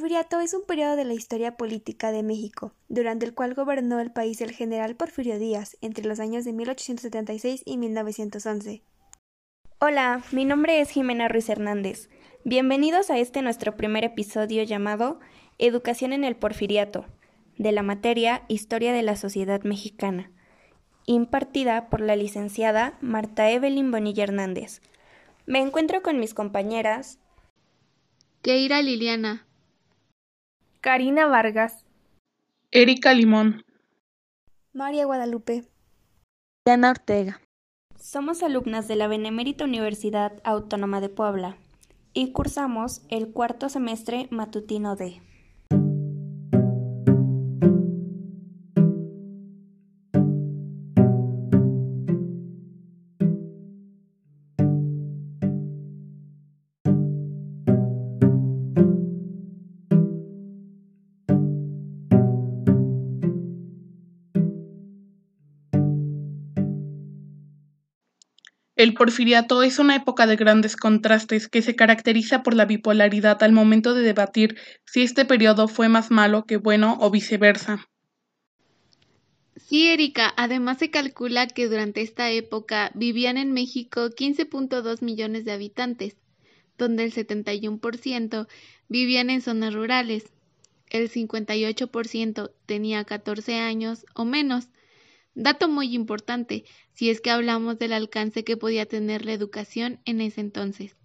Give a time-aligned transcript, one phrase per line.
[0.00, 4.10] porfiriato es un periodo de la historia política de México, durante el cual gobernó el
[4.10, 8.82] país el general Porfirio Díaz entre los años de 1876 y 1911.
[9.78, 12.08] Hola, mi nombre es Jimena Ruiz Hernández.
[12.46, 15.20] Bienvenidos a este nuestro primer episodio llamado
[15.58, 17.04] Educación en el Porfiriato,
[17.58, 20.30] de la materia Historia de la Sociedad Mexicana,
[21.04, 24.80] impartida por la licenciada Marta Evelyn Bonilla Hernández.
[25.44, 27.18] Me encuentro con mis compañeras
[28.40, 29.46] Keira Liliana,
[30.82, 31.84] Karina Vargas,
[32.70, 33.66] Erika Limón,
[34.72, 35.64] María Guadalupe,
[36.64, 37.38] Diana Ortega.
[37.98, 41.58] Somos alumnas de la Benemérita Universidad Autónoma de Puebla
[42.14, 45.20] y cursamos el cuarto semestre matutino D.
[68.80, 73.52] El porfiriato es una época de grandes contrastes que se caracteriza por la bipolaridad al
[73.52, 77.86] momento de debatir si este periodo fue más malo que bueno o viceversa.
[79.54, 85.52] Sí, Erika, además se calcula que durante esta época vivían en México 15.2 millones de
[85.52, 86.16] habitantes,
[86.78, 88.48] donde el 71%
[88.88, 90.32] vivían en zonas rurales,
[90.88, 94.70] el 58% tenía 14 años o menos,
[95.42, 100.20] Dato muy importante si es que hablamos del alcance que podía tener la educación en
[100.20, 100.98] ese entonces.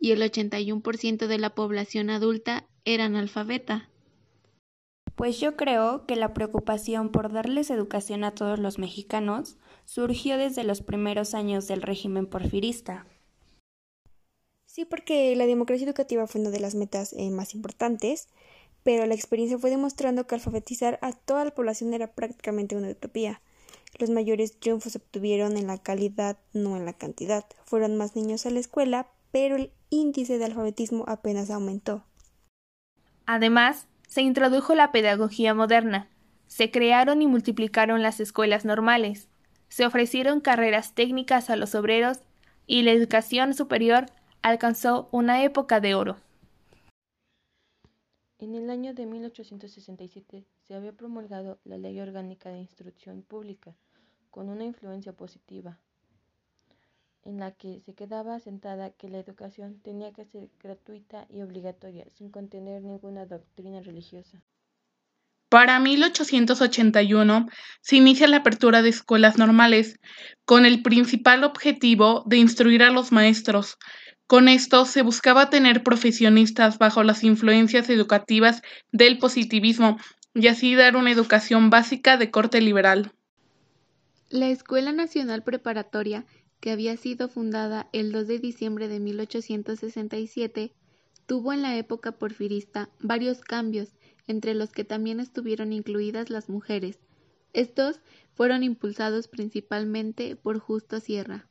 [0.00, 3.90] Y el 81% de la población adulta era analfabeta.
[5.14, 10.64] Pues yo creo que la preocupación por darles educación a todos los mexicanos surgió desde
[10.64, 13.04] los primeros años del régimen porfirista.
[14.64, 18.30] Sí, porque la democracia educativa fue una de las metas eh, más importantes,
[18.84, 23.42] pero la experiencia fue demostrando que alfabetizar a toda la población era prácticamente una utopía.
[23.98, 27.46] Los mayores triunfos se obtuvieron en la calidad, no en la cantidad.
[27.64, 32.04] Fueron más niños a la escuela, pero el índice de alfabetismo apenas aumentó.
[33.24, 36.08] Además, se introdujo la pedagogía moderna.
[36.46, 39.28] Se crearon y multiplicaron las escuelas normales.
[39.68, 42.18] Se ofrecieron carreras técnicas a los obreros
[42.66, 44.06] y la educación superior
[44.42, 46.16] alcanzó una época de oro.
[48.38, 53.74] En el año de 1867 se había promulgado la Ley Orgánica de Instrucción Pública,
[54.30, 55.78] con una influencia positiva,
[57.24, 62.04] en la que se quedaba asentada que la educación tenía que ser gratuita y obligatoria,
[62.12, 64.42] sin contener ninguna doctrina religiosa.
[65.48, 67.48] Para 1881
[67.80, 69.98] se inicia la apertura de escuelas normales,
[70.44, 73.78] con el principal objetivo de instruir a los maestros.
[74.26, 79.98] Con esto se buscaba tener profesionistas bajo las influencias educativas del positivismo
[80.34, 83.12] y así dar una educación básica de corte liberal.
[84.28, 86.26] La Escuela Nacional Preparatoria,
[86.58, 90.72] que había sido fundada el 2 de diciembre de 1867,
[91.26, 93.90] tuvo en la época porfirista varios cambios,
[94.26, 96.98] entre los que también estuvieron incluidas las mujeres.
[97.52, 98.00] Estos
[98.34, 101.46] fueron impulsados principalmente por Justo Sierra.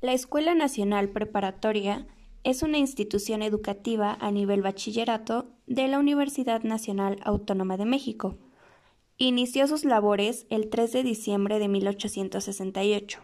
[0.00, 2.06] La Escuela Nacional Preparatoria
[2.42, 8.38] es una institución educativa a nivel bachillerato de la Universidad Nacional Autónoma de México
[9.22, 13.20] Inició sus labores el 3 de diciembre de 1868.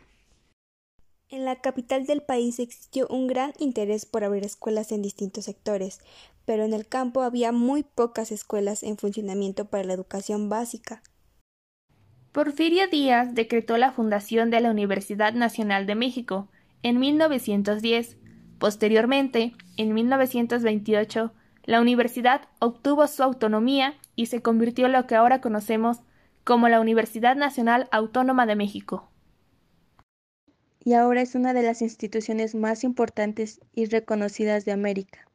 [1.31, 6.01] En la capital del país existió un gran interés por abrir escuelas en distintos sectores,
[6.45, 11.03] pero en el campo había muy pocas escuelas en funcionamiento para la educación básica.
[12.33, 16.51] Porfirio Díaz decretó la fundación de la Universidad Nacional de México
[16.87, 18.17] en 1910.
[18.61, 21.33] Posteriormente, en 1928,
[21.65, 25.99] la universidad obtuvo su autonomía y se convirtió en lo que ahora conocemos
[26.45, 29.11] como la Universidad Nacional Autónoma de México.
[30.85, 35.27] Y ahora es una de las instituciones más importantes y reconocidas de América.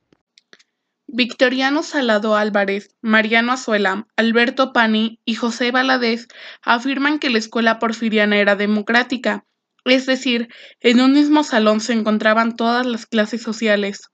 [1.08, 6.30] Victoriano Salado Álvarez, Mariano Azuela, Alberto Pani y José Valadez
[6.62, 9.44] afirman que la escuela porfiriana era democrática,
[9.86, 10.50] es decir,
[10.80, 14.10] en un mismo salón se encontraban todas las clases sociales.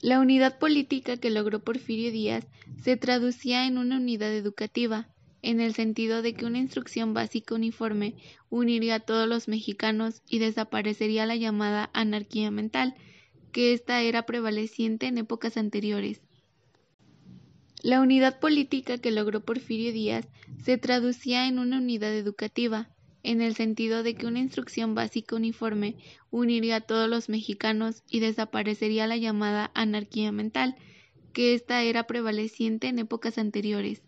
[0.00, 2.46] La unidad política que logró Porfirio Díaz
[2.82, 5.08] se traducía en una unidad educativa,
[5.40, 8.14] en el sentido de que una instrucción básica uniforme
[8.48, 12.94] uniría a todos los mexicanos y desaparecería la llamada anarquía mental,
[13.52, 16.22] que ésta era prevaleciente en épocas anteriores.
[17.82, 20.26] La unidad política que logró Porfirio Díaz
[20.62, 22.93] se traducía en una unidad educativa,
[23.24, 25.96] en el sentido de que una instrucción básica uniforme
[26.30, 30.76] uniría a todos los mexicanos y desaparecería la llamada anarquía mental,
[31.32, 34.02] que esta era prevaleciente en épocas anteriores.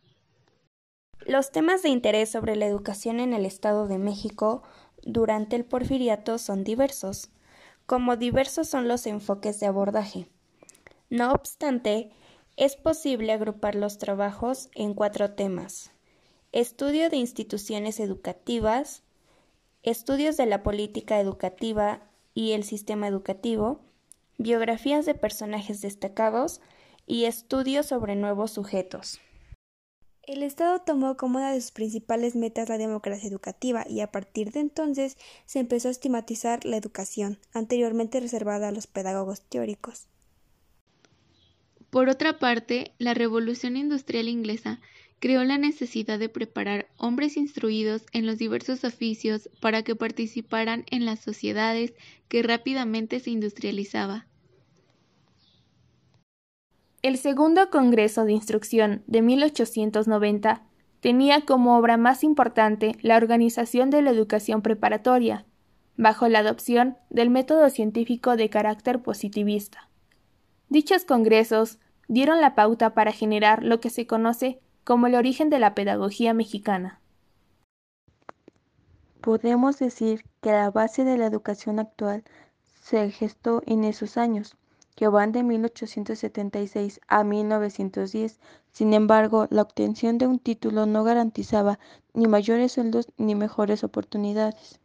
[1.27, 4.63] Los temas de interés sobre la educación en el Estado de México
[5.03, 7.31] durante el porfiriato son diversos,
[7.87, 10.29] como diversos son los enfoques de abordaje.
[11.09, 12.11] No obstante,
[12.57, 15.93] es posible agrupar los trabajos en cuatro temas.
[16.53, 19.03] Estudio de instituciones educativas,
[19.87, 22.03] estudios de la política educativa
[22.35, 23.81] y el sistema educativo,
[24.37, 26.61] biografías de personajes destacados
[27.07, 29.21] y estudios sobre nuevos sujetos.
[30.25, 34.51] El Estado tomó como una de sus principales metas la democracia educativa y a partir
[34.51, 40.09] de entonces se empezó a estigmatizar la educación, anteriormente reservada a los pedagogos teóricos.
[41.97, 44.83] Por otra parte, la Revolución Industrial inglesa
[45.19, 51.07] creó la necesidad de preparar hombres instruidos en los diversos oficios para que participaran en
[51.07, 51.95] las sociedades
[52.29, 54.27] que rápidamente se industrializaba.
[57.01, 60.67] El segundo Congreso de Instrucción de 1890
[61.01, 65.47] tenía como obra más importante la organización de la educación preparatoria,
[65.97, 69.89] bajo la adopción del método científico de carácter positivista.
[70.69, 75.59] Dichos congresos dieron la pauta para generar lo que se conoce como el origen de
[75.59, 77.01] la pedagogía mexicana.
[79.21, 82.23] Podemos decir que la base de la educación actual
[82.81, 84.57] se gestó en esos años,
[84.95, 88.39] que van de 1876 a 1910.
[88.71, 91.81] Sin embargo, la obtención de un título no garantizaba
[92.15, 94.81] ni mayores sueldos ni mejores oportunidades.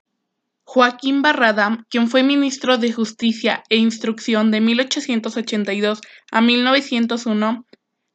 [0.74, 6.00] Joaquín Barrada, quien fue ministro de Justicia e Instrucción de 1882
[6.32, 7.66] a 1901,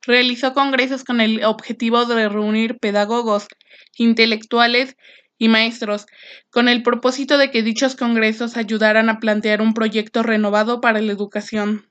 [0.06, 3.46] realizó congresos con el objetivo de reunir pedagogos,
[3.98, 4.96] intelectuales
[5.36, 6.06] y maestros,
[6.48, 11.12] con el propósito de que dichos congresos ayudaran a plantear un proyecto renovado para la
[11.12, 11.84] educación.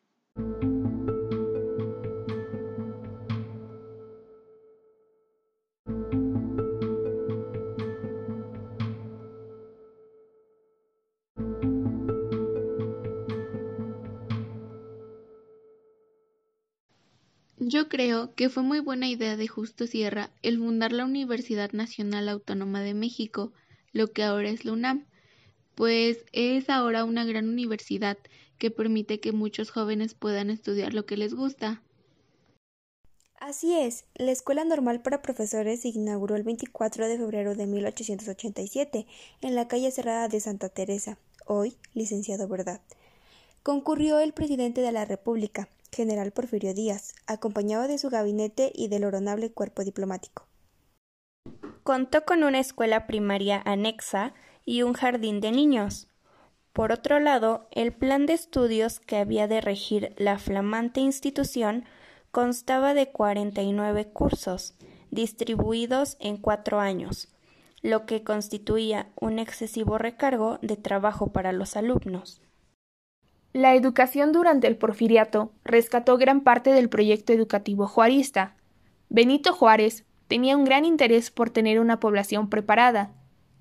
[17.68, 22.30] Yo creo que fue muy buena idea de Justo Sierra el fundar la Universidad Nacional
[22.30, 23.54] Autónoma de México,
[23.92, 25.08] lo que ahora es la UNAM,
[25.74, 28.20] pues es ahora una gran universidad
[28.60, 31.82] que permite que muchos jóvenes puedan estudiar lo que les gusta.
[33.40, 39.08] Así es, la Escuela Normal para Profesores se inauguró el 24 de febrero de 1887
[39.42, 41.18] en la calle cerrada de Santa Teresa,
[41.48, 42.82] hoy licenciado Verdad.
[43.64, 49.06] Concurrió el presidente de la República, general Porfirio Díaz, acompañado de su gabinete y del
[49.06, 50.48] honorable cuerpo diplomático.
[51.84, 54.34] Contó con una escuela primaria anexa
[54.66, 56.08] y un jardín de niños.
[56.74, 61.86] Por otro lado, el plan de estudios que había de regir la flamante institución
[62.32, 64.76] constaba de 49 cursos,
[65.10, 67.30] distribuidos en cuatro años,
[67.82, 72.42] lo que constituía un excesivo recargo de trabajo para los alumnos.
[73.56, 78.58] La educación durante el porfiriato rescató gran parte del proyecto educativo juarista.
[79.08, 83.14] Benito Juárez tenía un gran interés por tener una población preparada,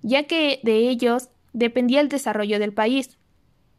[0.03, 3.19] ya que de ellos dependía el desarrollo del país.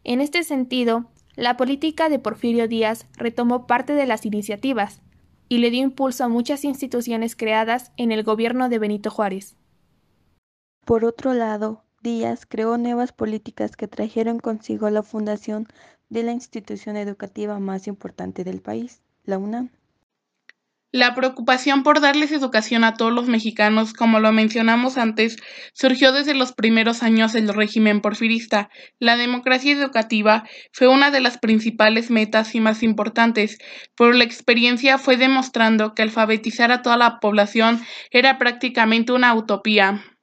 [0.05, 5.01] En este sentido, la política de Porfirio Díaz retomó parte de las iniciativas
[5.49, 9.57] y le dio impulso a muchas instituciones creadas en el gobierno de Benito Juárez.
[10.85, 15.67] Por otro lado, Díaz creó nuevas políticas que trajeron consigo la fundación
[16.09, 19.71] de la institución educativa más importante del país, la UNAM.
[20.91, 25.37] La preocupación por darles educación a todos los mexicanos, como lo mencionamos antes,
[25.73, 28.69] surgió desde los primeros años del régimen porfirista.
[28.99, 33.57] La democracia educativa fue una de las principales metas y más importantes,
[33.97, 37.81] pero la experiencia fue demostrando que alfabetizar a toda la población
[38.11, 40.14] era prácticamente una utopía.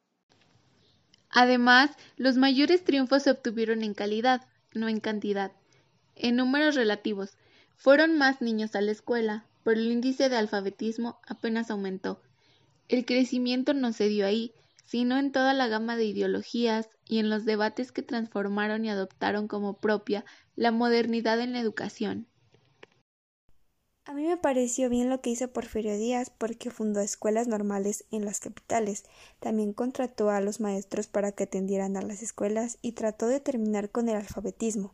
[1.33, 5.53] Además, los mayores triunfos se obtuvieron en calidad, no en cantidad.
[6.15, 7.39] En números relativos,
[7.77, 12.21] fueron más niños a la escuela, pero el índice de alfabetismo apenas aumentó.
[12.89, 14.53] El crecimiento no se dio ahí,
[14.85, 19.49] sino en toda la gama de ideologías y en los debates que transformaron y adoptaron
[19.49, 22.27] como propia la modernidad en la educación.
[24.05, 28.25] A mí me pareció bien lo que hizo Porfirio Díaz porque fundó escuelas normales en
[28.25, 29.05] las capitales.
[29.39, 33.91] También contrató a los maestros para que atendieran a las escuelas y trató de terminar
[33.91, 34.93] con el alfabetismo.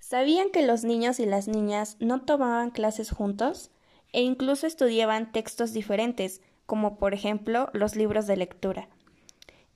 [0.00, 3.70] ¿Sabían que los niños y las niñas no tomaban clases juntos?
[4.12, 8.90] E incluso estudiaban textos diferentes, como por ejemplo los libros de lectura.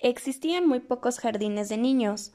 [0.00, 2.32] Existían muy pocos jardines de niños,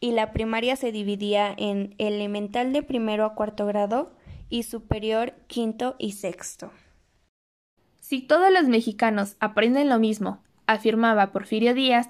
[0.00, 4.10] y la primaria se dividía en elemental de primero a cuarto grado
[4.48, 6.70] y superior quinto y sexto.
[8.00, 12.08] Si todos los mexicanos aprenden lo mismo, afirmaba Porfirio Díaz,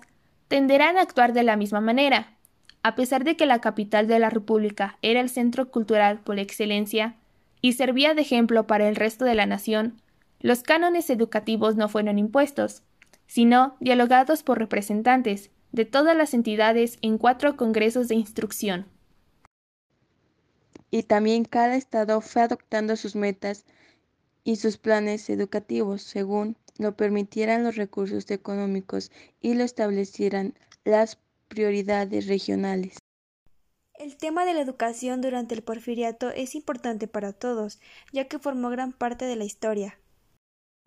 [0.49, 2.37] tenderán a actuar de la misma manera.
[2.83, 7.17] A pesar de que la capital de la República era el centro cultural por excelencia
[7.61, 10.01] y servía de ejemplo para el resto de la nación,
[10.41, 12.83] los cánones educativos no fueron impuestos,
[13.27, 18.87] sino dialogados por representantes de todas las entidades en cuatro congresos de instrucción.
[20.91, 23.65] Y también cada estado fue adoptando sus metas
[24.45, 32.27] y sus planes educativos según lo permitieran los recursos económicos y lo establecieran las prioridades
[32.27, 32.99] regionales.
[33.99, 37.81] El tema de la educación durante el porfiriato es importante para todos,
[38.13, 39.99] ya que formó gran parte de la historia.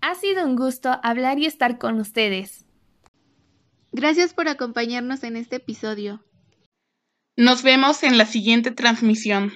[0.01, 2.65] Ha sido un gusto hablar y estar con ustedes.
[3.91, 6.23] Gracias por acompañarnos en este episodio.
[7.35, 9.53] Nos vemos en la siguiente transmisión.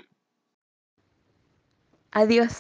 [2.20, 2.56] Adiós.